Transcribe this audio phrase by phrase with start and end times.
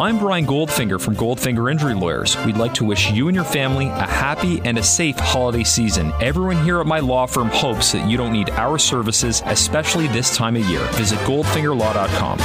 [0.00, 2.36] I'm Brian Goldfinger from Goldfinger Injury Lawyers.
[2.44, 6.12] We'd like to wish you and your family a happy and a safe holiday season.
[6.20, 10.36] Everyone here at my law firm hopes that you don't need our services, especially this
[10.36, 10.84] time of year.
[10.92, 12.38] Visit goldfingerlaw.com.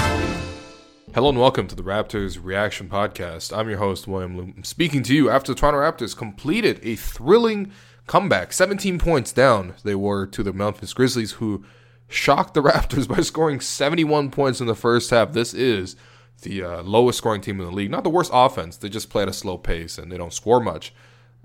[1.14, 3.56] Hello and welcome to the Raptors Reaction Podcast.
[3.56, 7.72] I'm your host, William Lou, speaking to you after the Toronto Raptors completed a thrilling
[8.08, 8.52] comeback.
[8.52, 11.64] 17 points down they were to the Memphis Grizzlies, who
[12.08, 15.34] shocked the Raptors by scoring 71 points in the first half.
[15.34, 15.96] This is
[16.44, 17.92] the uh, lowest scoring team in the league.
[17.92, 18.78] Not the worst offense.
[18.78, 20.94] They just play at a slow pace and they don't score much.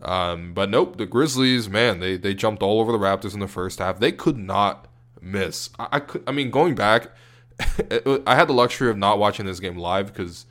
[0.02, 3.48] Um, but nope, the Grizzlies, man, they they jumped all over the Raptors in the
[3.48, 3.98] first half.
[3.98, 4.86] They could not
[5.20, 5.70] miss.
[5.78, 6.22] I, I could.
[6.26, 7.10] I mean, going back,
[7.60, 10.46] I had the luxury of not watching this game live because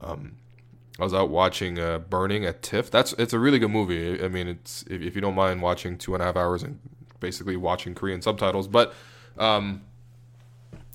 [0.00, 0.36] um,
[0.98, 2.90] I was out watching uh, Burning at TIFF.
[2.90, 4.22] That's it's a really good movie.
[4.22, 6.80] I mean, it's if, if, you don't mind watching two and a half hours and
[7.20, 8.94] basically watching Korean subtitles, but.
[9.38, 9.82] Um,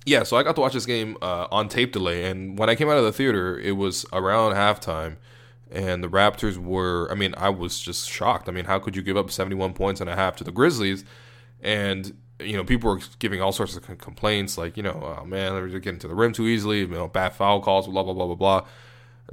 [0.06, 2.75] yeah, so I got to watch this game uh, on tape delay, and when I
[2.75, 5.17] came out of the theater, it was around halftime,
[5.72, 7.11] and the Raptors were.
[7.11, 8.48] I mean, I was just shocked.
[8.48, 11.03] I mean, how could you give up 71 points and a half to the Grizzlies?
[11.61, 15.53] And you know, people were giving all sorts of complaints, like you know, oh man,
[15.53, 16.80] they're getting to the rim too easily.
[16.80, 18.67] You know, bad foul calls, blah blah blah blah blah.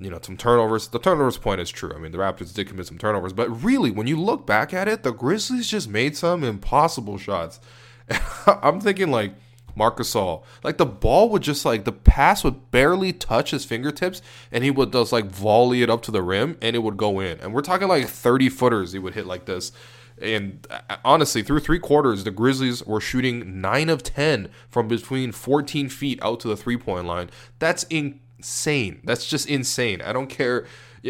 [0.00, 0.88] You know, some turnovers.
[0.88, 1.92] The turnovers point is true.
[1.94, 4.88] I mean, the Raptors did commit some turnovers, but really, when you look back at
[4.88, 7.60] it, the Grizzlies just made some impossible shots.
[8.46, 9.34] I'm thinking like
[9.74, 10.42] Marc Gasol.
[10.62, 14.70] Like the ball would just like the pass would barely touch his fingertips, and he
[14.70, 17.40] would just like volley it up to the rim, and it would go in.
[17.40, 19.72] And we're talking like thirty footers he would hit like this.
[20.20, 25.32] And uh, honestly, through three quarters, the Grizzlies were shooting nine of ten from between
[25.32, 27.30] fourteen feet out to the three point line.
[27.58, 29.00] That's insane.
[29.04, 30.02] That's just insane.
[30.02, 30.66] I don't care.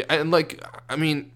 [0.09, 1.32] And like I mean,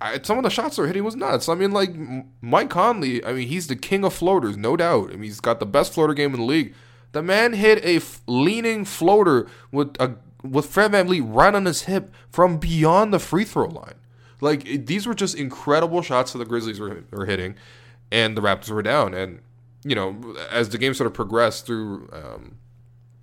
[0.00, 1.48] I, some of the shots they're hitting was nuts.
[1.48, 1.94] I mean, like
[2.40, 3.24] Mike Conley.
[3.24, 5.10] I mean, he's the king of floaters, no doubt.
[5.10, 6.74] I mean, he's got the best floater game in the league.
[7.12, 11.82] The man hit a f- leaning floater with a with Fred VanVleet right on his
[11.82, 13.96] hip from beyond the free throw line.
[14.40, 17.56] Like it, these were just incredible shots that the Grizzlies were, were hitting,
[18.10, 19.12] and the Raptors were down.
[19.12, 19.40] And
[19.84, 22.08] you know, as the game sort of progressed through.
[22.12, 22.56] Um,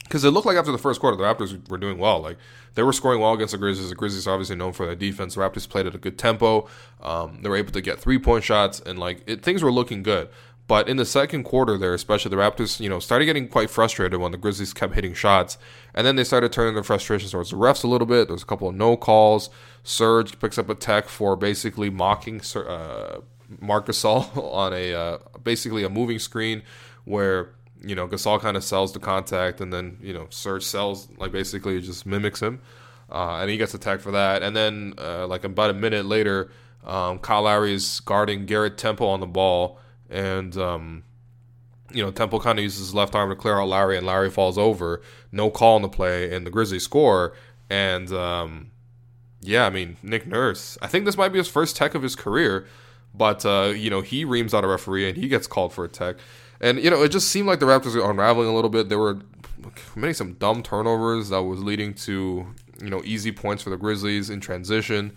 [0.08, 2.20] because it looked like after the first quarter, the Raptors were doing well.
[2.20, 2.38] Like
[2.76, 3.90] they were scoring well against the Grizzlies.
[3.90, 5.36] The Grizzlies are obviously known for their defense.
[5.36, 6.68] The Raptors played at a good tempo.
[7.02, 10.04] Um, they were able to get three point shots, and like it, things were looking
[10.04, 10.30] good.
[10.68, 14.20] But in the second quarter, there, especially the Raptors, you know, started getting quite frustrated
[14.20, 15.58] when the Grizzlies kept hitting shots,
[15.94, 18.28] and then they started turning their frustrations towards the refs a little bit.
[18.28, 19.50] There was a couple of no calls.
[19.84, 23.22] Serge picks up a tech for basically mocking uh,
[23.62, 26.64] Marc on a uh, basically a moving screen
[27.06, 27.52] where
[27.84, 31.32] you know, Gasol kind of sells the contact, and then you know, Serge sells like
[31.32, 32.62] basically just mimics him,
[33.12, 34.44] uh, and he gets attacked for that.
[34.44, 36.52] And then uh, like about a minute later,
[36.86, 39.80] um, Kyle Lowry is guarding Garrett Temple on the ball,
[40.10, 41.04] and um,
[41.92, 44.30] you know, Temple kind of uses his left arm to clear out Lowry, and Lowry
[44.30, 45.02] falls over.
[45.32, 47.34] No call on the play, and the Grizzlies score.
[47.70, 48.72] And um,
[49.42, 50.78] yeah, I mean, Nick Nurse.
[50.82, 52.66] I think this might be his first tech of his career,
[53.14, 55.90] but uh, you know, he reams out a referee and he gets called for a
[55.90, 56.18] tech.
[56.60, 58.90] And you know, it just seemed like the Raptors were unraveling a little bit.
[58.90, 59.20] They were
[59.76, 62.48] committing some dumb turnovers that was leading to
[62.82, 65.16] you know easy points for the Grizzlies in transition.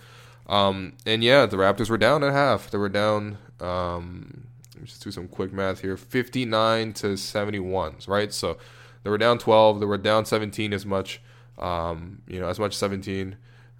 [0.48, 2.70] Um, and yeah, the Raptors were down at half.
[2.70, 3.38] They were down.
[3.60, 7.96] Um, let me just do some quick math here: fifty-nine to seventy-one.
[8.06, 8.58] Right, so
[9.02, 9.80] they were down twelve.
[9.80, 11.22] They were down seventeen as much.
[11.58, 13.36] Um, you know, as much seventeen.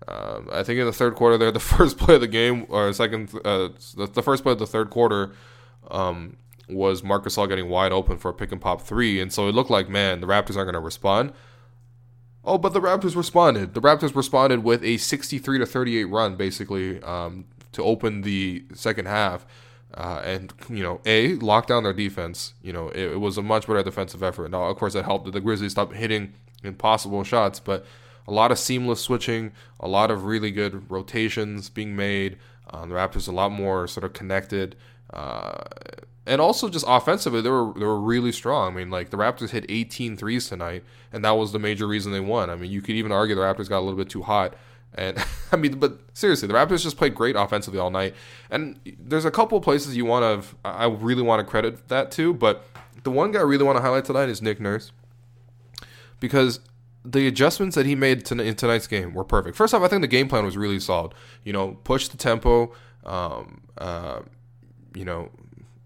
[0.08, 2.92] Um, I think in the third quarter, they're the first play of the game, or
[2.92, 5.32] second, uh, the, the, first play of the third quarter.
[5.90, 6.36] Um,
[6.74, 9.54] was Marc Gasol getting wide open for a pick and pop three, and so it
[9.54, 11.32] looked like, man, the Raptors aren't going to respond.
[12.44, 13.74] Oh, but the Raptors responded.
[13.74, 19.06] The Raptors responded with a 63 to 38 run, basically, um, to open the second
[19.06, 19.46] half.
[19.92, 22.54] Uh, and you know, a lock down their defense.
[22.62, 24.50] You know, it, it was a much better defensive effort.
[24.50, 27.84] Now, of course, it helped that the Grizzlies stopped hitting impossible shots, but
[28.26, 32.38] a lot of seamless switching, a lot of really good rotations being made.
[32.70, 34.76] Um, the Raptors a lot more sort of connected.
[35.12, 35.64] Uh,
[36.30, 38.72] and also just offensively, they were they were really strong.
[38.72, 42.12] I mean, like the Raptors hit 18 threes tonight, and that was the major reason
[42.12, 42.50] they won.
[42.50, 44.54] I mean, you could even argue the Raptors got a little bit too hot.
[44.94, 45.18] And
[45.52, 48.14] I mean, but seriously, the Raptors just played great offensively all night.
[48.48, 52.32] And there's a couple places you want to, I really want to credit that to.
[52.32, 52.64] But
[53.02, 54.92] the one guy I really want to highlight tonight is Nick Nurse,
[56.20, 56.60] because
[57.04, 59.56] the adjustments that he made to, in tonight's game were perfect.
[59.56, 61.12] First off, I think the game plan was really solid.
[61.42, 62.72] You know, push the tempo,
[63.04, 64.20] um, uh,
[64.94, 65.30] you know,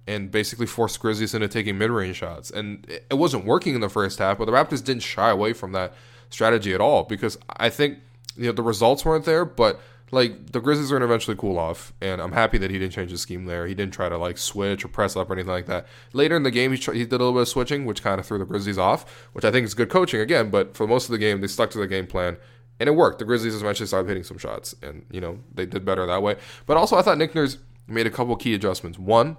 [0.06, 2.50] and basically forced Grizzlies into taking mid-range shots.
[2.50, 5.72] And it wasn't working in the first half, but the Raptors didn't shy away from
[5.72, 5.94] that
[6.30, 7.98] strategy at all because I think
[8.36, 9.80] you know the results weren't there, but
[10.10, 13.10] like the Grizzlies are gonna eventually cool off, and I'm happy that he didn't change
[13.10, 13.66] the scheme there.
[13.66, 15.86] He didn't try to like switch or press up or anything like that.
[16.12, 18.26] Later in the game, he, he did a little bit of switching, which kind of
[18.26, 20.50] threw the Grizzlies off, which I think is good coaching again.
[20.50, 22.36] But for most of the game, they stuck to the game plan,
[22.78, 23.18] and it worked.
[23.18, 26.36] The Grizzlies eventually started hitting some shots, and you know they did better that way.
[26.66, 28.98] But also, I thought Nick Nurse made a couple key adjustments.
[28.98, 29.36] One,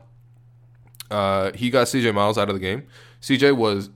[1.12, 2.88] uh, he got CJ Miles out of the game.
[3.22, 3.90] CJ was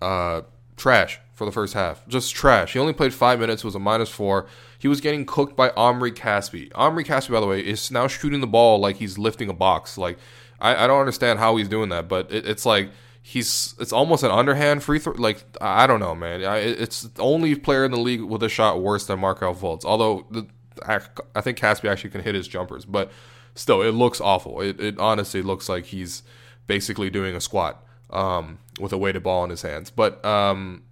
[0.00, 0.42] uh,
[0.76, 2.74] trash for the first half, just trash.
[2.74, 4.46] He only played five minutes, was a minus four.
[4.78, 6.70] He was getting cooked by Omri Caspi.
[6.74, 9.96] Omri Caspi, by the way, is now shooting the ball like he's lifting a box.
[9.96, 10.18] Like
[10.60, 12.90] I, I don't understand how he's doing that, but it, it's like
[13.22, 15.14] he's it's almost an underhand free throw.
[15.14, 16.44] Like I don't know, man.
[16.44, 19.84] I, it's the only player in the league with a shot worse than Markelle Fultz.
[19.84, 20.46] Although the,
[20.86, 21.00] I,
[21.34, 23.10] I think Caspi actually can hit his jumpers, but
[23.54, 24.60] still, it looks awful.
[24.60, 26.22] It, it honestly looks like he's
[26.66, 29.90] basically doing a squat um, with a weighted ball in his hands.
[29.90, 30.84] But um,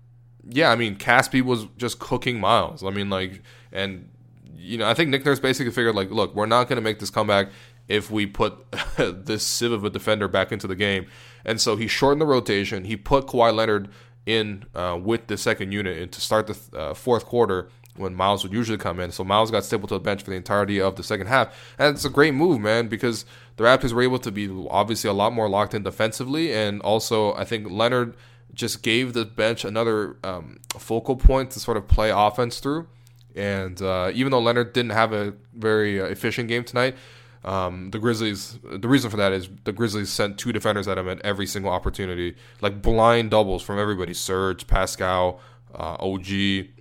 [0.48, 2.82] yeah, I mean, Caspi was just cooking Miles.
[2.84, 4.08] I mean, like, and
[4.54, 6.98] you know, I think Nick Nurse basically figured like, look, we're not going to make
[6.98, 7.48] this comeback
[7.88, 8.54] if we put
[8.96, 11.06] this sieve of a defender back into the game.
[11.44, 12.84] And so he shortened the rotation.
[12.84, 13.88] He put Kawhi Leonard
[14.26, 18.42] in uh, with the second unit and to start the uh, fourth quarter when Miles
[18.42, 19.10] would usually come in.
[19.10, 21.74] So Miles got stapled to the bench for the entirety of the second half.
[21.78, 23.24] And it's a great move, man, because
[23.56, 26.52] the Raptors were able to be obviously a lot more locked in defensively.
[26.52, 28.16] And also, I think Leonard
[28.54, 32.88] just gave the bench another um, focal point to sort of play offense through.
[33.36, 36.96] And uh, even though Leonard didn't have a very uh, efficient game tonight,
[37.44, 38.58] um, the Grizzlies.
[38.62, 41.72] The reason for that is the Grizzlies sent two defenders at him at every single
[41.72, 45.40] opportunity, like blind doubles from everybody: Serge, Pascal,
[45.74, 46.26] uh, OG.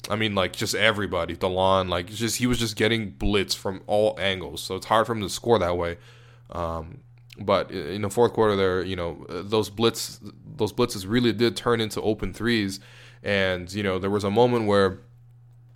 [0.09, 1.36] I mean, like just everybody.
[1.36, 5.13] Delon, like just he was just getting blitz from all angles, so it's hard for
[5.13, 5.97] him to score that way.
[6.51, 7.00] Um,
[7.39, 11.80] but in the fourth quarter, there, you know, those blitz, those blitzes really did turn
[11.80, 12.80] into open threes,
[13.24, 15.00] and you know, there was a moment where,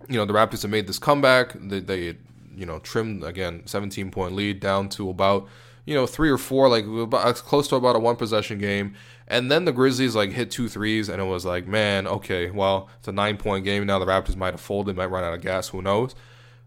[0.08, 1.54] you know, the Raptors had made this comeback.
[1.54, 2.16] They, they
[2.56, 5.48] you know, trimmed again, 17 point lead down to about,
[5.84, 8.94] you know, three or four, like about, close to about a one possession game.
[9.26, 12.88] And then the Grizzlies like hit two threes, and it was like, man, okay, well,
[12.98, 13.98] it's a nine point game now.
[13.98, 16.14] The Raptors might have folded, might run out of gas, who knows?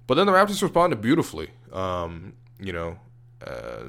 [0.08, 1.50] But then the Raptors responded beautifully.
[1.72, 2.98] Um, you know,
[3.46, 3.84] uh,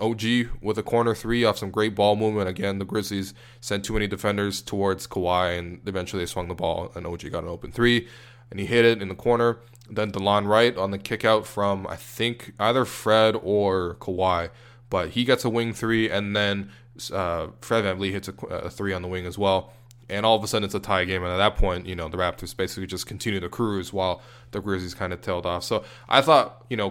[0.00, 0.22] OG
[0.60, 2.48] with a corner three off some great ball movement.
[2.48, 6.92] Again, the Grizzlies sent too many defenders towards Kawhi, and eventually they swung the ball,
[6.94, 8.08] and OG got an open three,
[8.50, 9.58] and he hit it in the corner.
[9.88, 14.50] Then Delon Wright on the kick out from I think either Fred or Kawhi,
[14.90, 16.70] but he gets a wing three, and then
[17.12, 19.72] uh, Fred VanVleet hits a, a, three on the wing as well.
[20.08, 22.08] And all of a sudden it's a tie game, and at that point, you know,
[22.08, 24.22] the Raptors basically just continue to cruise while
[24.52, 25.64] the Grizzlies kind of tailed off.
[25.64, 26.90] So I thought, you know,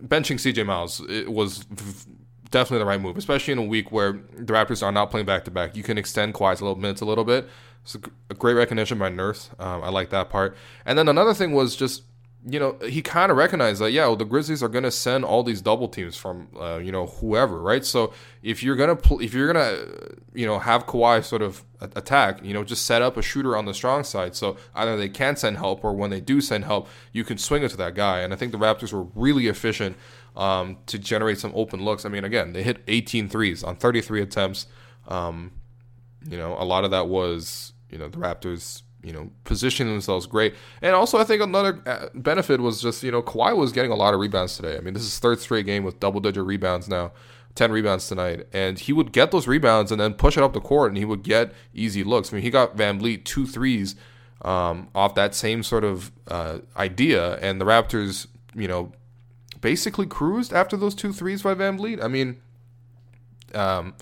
[0.00, 1.64] benching CJ Miles was
[2.50, 5.44] definitely the right move, especially in a week where the Raptors are not playing back
[5.44, 5.76] to back.
[5.76, 7.48] You can extend Kawhi's little minutes a little bit.
[7.82, 7.96] It's
[8.30, 9.50] a great recognition by Nurse.
[9.58, 10.56] Um, I like that part.
[10.86, 12.02] And then another thing was just
[12.44, 15.24] you know, he kind of recognized that, yeah, well, the Grizzlies are going to send
[15.24, 17.84] all these double teams from, uh, you know, whoever, right?
[17.84, 18.12] So
[18.42, 21.64] if you're going to, pl- if you're going to, you know, have Kawhi sort of
[21.80, 24.34] attack, you know, just set up a shooter on the strong side.
[24.34, 27.62] So either they can send help or when they do send help, you can swing
[27.62, 28.20] it to that guy.
[28.20, 29.96] And I think the Raptors were really efficient
[30.34, 32.04] um, to generate some open looks.
[32.04, 34.66] I mean, again, they hit 18 threes on 33 attempts.
[35.06, 35.52] Um,
[36.28, 40.26] you know, a lot of that was, you know, the Raptors you know, positioning themselves
[40.26, 40.54] great.
[40.80, 43.96] And also, I think another uh, benefit was just, you know, Kawhi was getting a
[43.96, 44.76] lot of rebounds today.
[44.76, 47.12] I mean, this is third straight game with double digit rebounds now,
[47.56, 48.46] 10 rebounds tonight.
[48.52, 51.04] And he would get those rebounds and then push it up the court and he
[51.04, 52.32] would get easy looks.
[52.32, 53.96] I mean, he got VanVleet two threes
[54.42, 57.36] um, off that same sort of uh, idea.
[57.38, 58.92] And the Raptors, you know,
[59.60, 62.02] basically cruised after those two threes by VanVleet.
[62.02, 62.40] I mean,
[63.54, 63.94] um,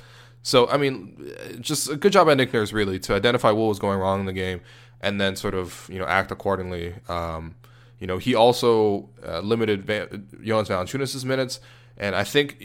[0.43, 3.79] so I mean, just a good job by Nick Nurse really to identify what was
[3.79, 4.61] going wrong in the game
[5.01, 6.95] and then sort of you know act accordingly.
[7.09, 7.55] Um,
[7.99, 11.61] you know, he also uh, limited Van- Jonas Valanciunas' minutes,
[11.99, 12.63] and I think,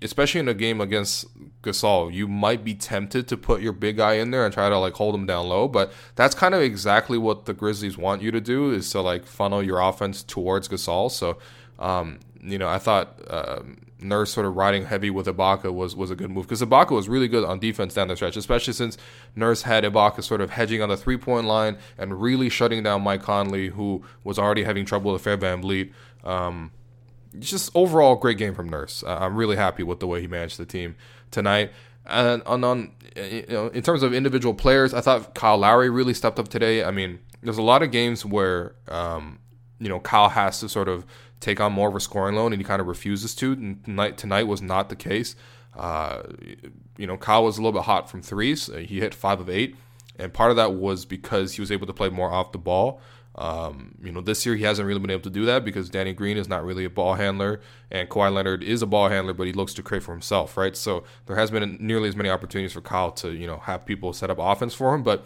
[0.00, 1.26] especially in a game against
[1.60, 4.78] Gasol, you might be tempted to put your big guy in there and try to
[4.78, 5.68] like hold him down low.
[5.68, 9.26] But that's kind of exactly what the Grizzlies want you to do is to like
[9.26, 11.10] funnel your offense towards Gasol.
[11.10, 11.36] So,
[11.78, 12.18] um,
[12.50, 13.20] you know, I thought.
[13.28, 16.90] Um, Nurse sort of riding heavy with Ibaka was was a good move because Ibaka
[16.92, 18.96] was really good on defense down the stretch, especially since
[19.34, 23.02] Nurse had Ibaka sort of hedging on the three point line and really shutting down
[23.02, 25.92] Mike Conley, who was already having trouble with Fred VanVleet.
[26.22, 26.70] Um,
[27.38, 29.02] just overall great game from Nurse.
[29.02, 30.94] Uh, I'm really happy with the way he managed the team
[31.30, 31.72] tonight.
[32.06, 36.14] And on, on you know, in terms of individual players, I thought Kyle Lowry really
[36.14, 36.84] stepped up today.
[36.84, 39.40] I mean, there's a lot of games where um,
[39.78, 41.04] you know Kyle has to sort of
[41.40, 43.52] take on more of a scoring loan, and he kind of refuses to.
[43.52, 45.36] And tonight, tonight was not the case.
[45.76, 46.22] Uh,
[46.96, 48.66] you know, Kyle was a little bit hot from threes.
[48.66, 49.76] He hit five of eight,
[50.18, 53.00] and part of that was because he was able to play more off the ball.
[53.38, 56.12] Um, you know, this year he hasn't really been able to do that because Danny
[56.12, 59.46] Green is not really a ball handler, and Kawhi Leonard is a ball handler, but
[59.46, 60.76] he looks to create for himself, right?
[60.76, 64.12] So there has been nearly as many opportunities for Kyle to, you know, have people
[64.12, 65.04] set up offense for him.
[65.04, 65.24] But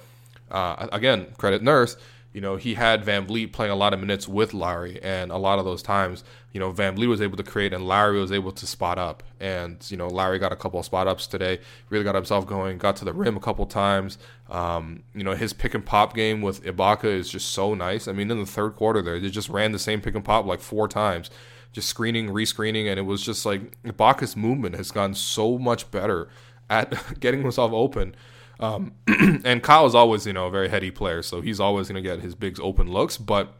[0.50, 1.96] uh, again, credit Nurse,
[2.32, 5.58] you know, he had VanVleet playing a lot of minutes with Lowry, and a lot
[5.58, 8.66] of those times, you know, VanVleet was able to create and Lowry was able to
[8.66, 9.22] spot up.
[9.38, 11.60] And, you know, Lowry got a couple of spot ups today,
[11.90, 14.18] really got himself going, got to the rim a couple times.
[14.48, 18.08] Um, you know, his pick and pop game with Ibaka is just so nice.
[18.08, 20.46] I mean, in the third quarter there, they just ran the same pick and pop
[20.46, 21.30] like four times,
[21.72, 26.28] just screening, rescreening, and it was just like Ibaka's movement has gotten so much better
[26.70, 28.14] at getting himself open.
[28.62, 28.92] Um,
[29.44, 32.08] and Kyle is always, you know, a very heady player, so he's always going to
[32.08, 33.18] get his bigs open looks.
[33.18, 33.52] But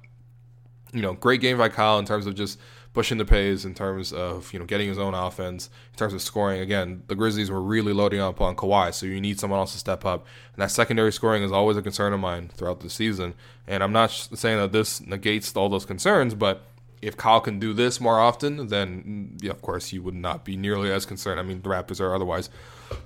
[0.93, 2.59] you know, great game by Kyle in terms of just
[2.93, 6.23] pushing the pace, in terms of you know getting his own offense, in terms of
[6.23, 6.61] scoring.
[6.61, 9.79] Again, the Grizzlies were really loading up on Kawhi, so you need someone else to
[9.79, 10.27] step up.
[10.55, 13.35] And that secondary scoring is always a concern of mine throughout the season.
[13.67, 16.63] And I'm not saying that this negates all those concerns, but
[17.01, 20.57] if Kyle can do this more often, then yeah, of course you would not be
[20.57, 21.41] nearly as concerned.
[21.41, 22.49] I mean, the Raptors are otherwise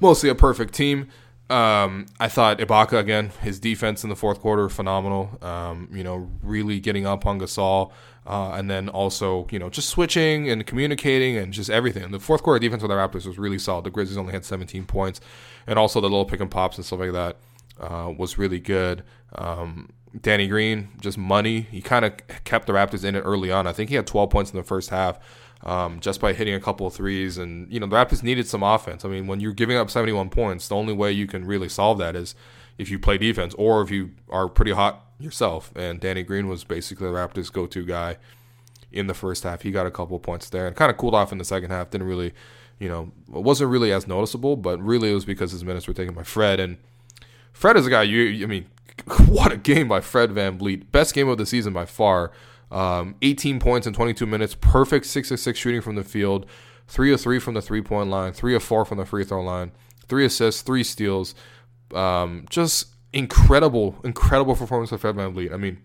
[0.00, 1.08] mostly a perfect team.
[1.48, 5.38] Um, I thought Ibaka again, his defense in the fourth quarter phenomenal.
[5.42, 7.92] Um, you know, really getting up on Gasol,
[8.26, 12.10] uh, and then also you know just switching and communicating and just everything.
[12.10, 13.84] The fourth quarter defense of the Raptors was really solid.
[13.84, 15.20] The Grizzlies only had 17 points,
[15.66, 17.36] and also the little pick and pops and stuff like that
[17.80, 19.04] uh, was really good.
[19.36, 21.60] Um, Danny Green, just money.
[21.70, 22.12] He kind of
[22.44, 23.66] kept the Raptors in it early on.
[23.66, 25.18] I think he had 12 points in the first half
[25.62, 27.38] um, just by hitting a couple of threes.
[27.38, 29.04] And, you know, the Raptors needed some offense.
[29.04, 31.98] I mean, when you're giving up 71 points, the only way you can really solve
[31.98, 32.34] that is
[32.78, 35.72] if you play defense or if you are pretty hot yourself.
[35.74, 38.18] And Danny Green was basically the Raptors' go to guy
[38.92, 39.62] in the first half.
[39.62, 41.70] He got a couple of points there and kind of cooled off in the second
[41.70, 41.90] half.
[41.90, 42.32] Didn't really,
[42.78, 46.14] you know, wasn't really as noticeable, but really it was because his minutes were taken
[46.14, 46.60] by Fred.
[46.60, 46.78] And
[47.52, 48.66] Fred is a guy, you, I mean,
[49.26, 50.90] what a game by Fred Van VanVleet.
[50.92, 52.32] Best game of the season by far.
[52.70, 56.46] Um, 18 points in 22 minutes, perfect 6 of 6 shooting from the field,
[56.88, 59.42] 3 of 3 from the three point line, 3 of 4 from the free throw
[59.42, 59.72] line,
[60.08, 61.34] 3 assists, 3 steals.
[61.94, 65.52] Um, just incredible, incredible performance of Fred VanVleet.
[65.52, 65.78] I mean,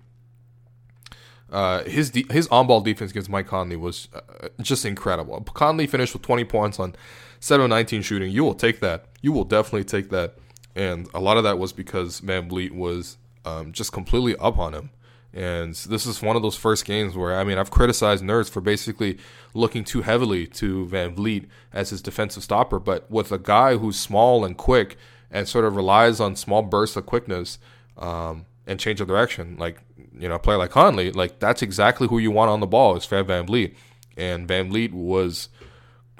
[1.52, 5.40] uh, his de- his on ball defense against Mike Conley was uh, just incredible.
[5.54, 6.96] Conley finished with 20 points on
[7.40, 8.32] 7 of 19 shooting.
[8.32, 9.06] You will take that.
[9.22, 10.36] You will definitely take that.
[10.76, 14.92] And a lot of that was because VanVleet was um, just completely up on him.
[15.34, 18.60] And this is one of those first games where, I mean, I've criticized Nurse for
[18.60, 19.18] basically
[19.54, 22.80] looking too heavily to VanVleet as his defensive stopper.
[22.80, 24.98] But with a guy who's small and quick
[25.30, 27.60] and sort of relies on small bursts of quickness
[27.98, 29.82] um, and change of direction, like,
[30.18, 32.98] you know, a player like Conley, like, that's exactly who you want on the ball
[32.98, 33.74] is Fred VanVleet.
[34.18, 35.48] And VanVleet was,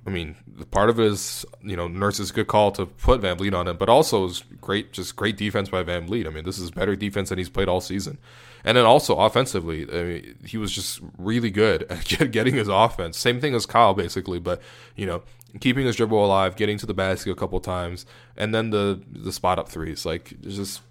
[0.06, 0.36] I mean,
[0.72, 3.88] part of it is, you know, Nurse's good call to put VanVleet on him, but
[3.88, 6.26] also is great, just great defense by VanVleet.
[6.26, 8.18] I mean, this is better defense than he's played all season.
[8.64, 13.18] And then also offensively, I mean, he was just really good at getting his offense.
[13.18, 14.60] Same thing as Kyle, basically, but
[14.96, 15.22] you know,
[15.60, 18.06] keeping his dribble alive, getting to the basket a couple times,
[18.36, 20.06] and then the the spot up threes.
[20.06, 20.82] Like, just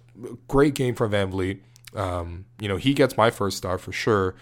[0.47, 1.59] great game from VanVleet.
[1.95, 4.35] Um, you know, he gets my first star for sure.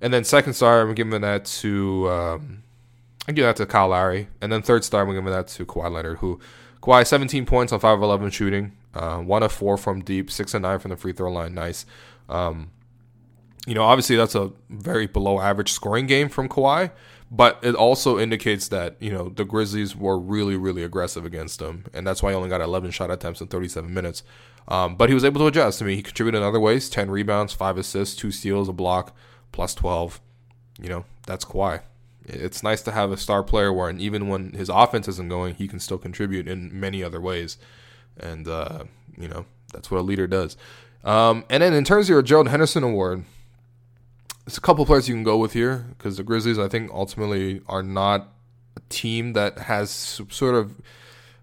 [0.00, 2.62] And then second star, I'm giving that to um,
[3.28, 4.28] I give that to Kyle Lowry.
[4.40, 6.40] And then third star, I'm giving that to Kawhi Leonard, who
[6.82, 10.54] Kawhi 17 points on 5 of 11 shooting, uh, one of four from deep, six
[10.54, 11.54] and nine from the free throw line.
[11.54, 11.84] Nice.
[12.28, 12.70] Um,
[13.66, 16.92] you know, obviously that's a very below average scoring game from Kawhi,
[17.30, 21.84] but it also indicates that you know the Grizzlies were really, really aggressive against him,
[21.92, 24.22] and that's why he only got 11 shot attempts in 37 minutes.
[24.68, 25.82] Um, but he was able to adjust.
[25.82, 29.16] I mean, he contributed in other ways: 10 rebounds, five assists, two steals, a block,
[29.50, 30.20] plus 12.
[30.80, 31.80] You know, that's Kawhi.
[32.28, 35.68] It's nice to have a star player where, even when his offense isn't going, he
[35.68, 37.56] can still contribute in many other ways,
[38.18, 38.84] and uh,
[39.16, 40.56] you know that's what a leader does.
[41.04, 43.24] Um, and then in terms of your Gerald Henderson Award,
[44.44, 47.62] there's a couple players you can go with here because the Grizzlies, I think, ultimately
[47.68, 48.32] are not
[48.76, 50.80] a team that has sort of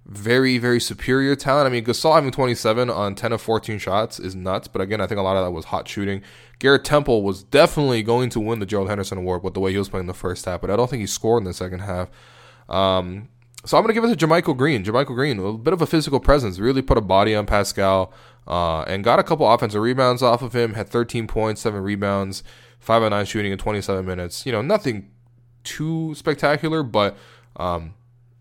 [0.06, 1.66] very, very superior talent.
[1.66, 5.08] I mean, Gasol having 27 on 10 of 14 shots is nuts, but again, I
[5.08, 6.22] think a lot of that was hot shooting.
[6.60, 9.78] Garrett Temple was definitely going to win the Gerald Henderson Award with the way he
[9.78, 12.10] was playing the first half, but I don't think he scored in the second half.
[12.68, 13.30] Um,
[13.66, 14.84] so I'm going to give it to JaMychal Green.
[14.84, 18.12] JaMychal Green, a bit of a physical presence, really put a body on Pascal
[18.46, 20.74] uh, and got a couple offensive rebounds off of him.
[20.74, 22.44] Had 13 points, seven rebounds,
[22.80, 24.46] five on nine shooting in 27 minutes.
[24.46, 25.10] You know, nothing
[25.64, 27.16] too spectacular, but
[27.56, 27.94] um,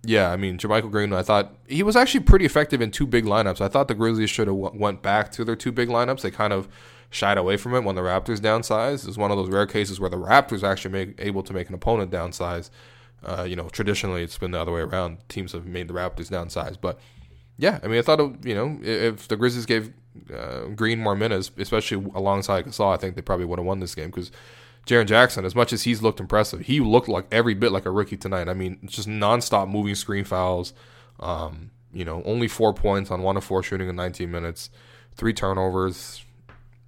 [0.04, 3.24] yeah, I mean, JaMychal Green, I thought he was actually pretty effective in two big
[3.24, 3.60] lineups.
[3.60, 6.22] I thought the Grizzlies should have w- went back to their two big lineups.
[6.22, 6.68] They kind of
[7.10, 9.04] shied away from it when the Raptors downsized.
[9.04, 11.68] It was one of those rare cases where the Raptors actually make, able to make
[11.68, 12.70] an opponent downsize.
[13.24, 15.18] Uh, you know, traditionally it's been the other way around.
[15.28, 16.98] Teams have made the Raptors downsize, but
[17.56, 19.92] yeah, I mean, I thought it, you know if the Grizzlies gave
[20.34, 23.94] uh, Green more minutes, especially alongside Gasol, I think they probably would have won this
[23.94, 24.32] game because
[24.86, 27.90] Jaren Jackson, as much as he's looked impressive, he looked like every bit like a
[27.90, 28.48] rookie tonight.
[28.48, 30.72] I mean, just nonstop moving screen fouls.
[31.20, 34.70] Um, you know, only four points on one of four shooting in 19 minutes,
[35.14, 36.24] three turnovers.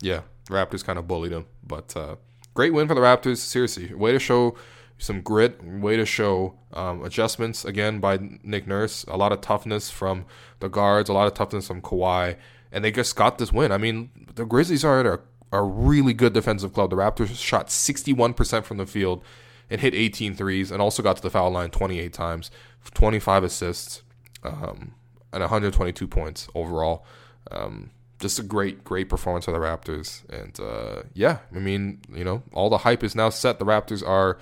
[0.01, 2.17] Yeah, Raptors kind of bullied him, but uh,
[2.55, 3.37] great win for the Raptors.
[3.37, 4.57] Seriously, way to show
[4.99, 9.05] some grit, way to show um, adjustments again by Nick Nurse.
[9.05, 10.25] A lot of toughness from
[10.61, 12.37] the guards, a lot of toughness from Kawhi,
[12.73, 13.71] and they just got this win.
[13.71, 15.21] I mean, the Grizzlies are at a
[15.55, 16.91] a really good defensive club.
[16.91, 19.23] The Raptors shot 61% from the field
[19.71, 22.51] and hit 18 threes and also got to the foul line 28 times,
[22.93, 24.03] 25 assists,
[24.43, 24.95] um,
[25.33, 27.07] and 122 points overall.
[27.51, 30.29] Um, just a great, great performance for the Raptors.
[30.29, 33.59] And uh, yeah, I mean, you know, all the hype is now set.
[33.59, 34.39] The Raptors are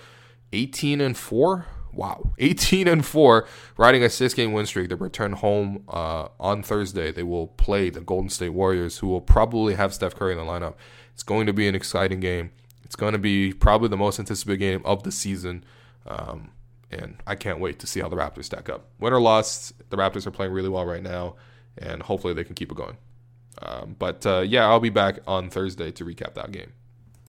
[0.52, 1.66] 18 and 4.
[1.92, 4.88] Wow, 18 and 4, riding a six game win streak.
[4.88, 7.12] They return home uh, on Thursday.
[7.12, 10.44] They will play the Golden State Warriors, who will probably have Steph Curry in the
[10.44, 10.74] lineup.
[11.14, 12.50] It's going to be an exciting game.
[12.84, 15.64] It's going to be probably the most anticipated game of the season.
[16.06, 16.50] Um,
[16.90, 18.86] and I can't wait to see how the Raptors stack up.
[18.98, 21.36] Win or loss, the Raptors are playing really well right now,
[21.78, 22.98] and hopefully they can keep it going.
[23.60, 26.72] Um, but uh, yeah, I'll be back on Thursday to recap that game.